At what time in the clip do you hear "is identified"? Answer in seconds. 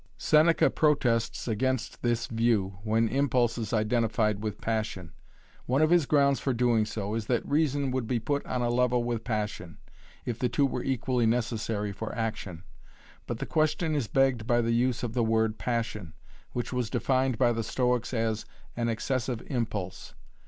3.59-4.41